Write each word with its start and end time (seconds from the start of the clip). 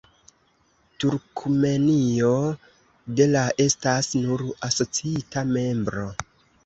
Turkmenio 1.03 2.31
de 3.19 3.27
la 3.35 3.43
estas 3.67 4.13
nur 4.25 4.45
asociita 4.69 5.45
membro. 5.59 6.09